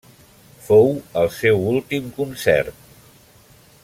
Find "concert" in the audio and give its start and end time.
2.17-2.81